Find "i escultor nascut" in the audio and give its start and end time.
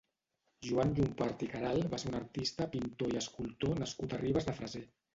3.17-4.21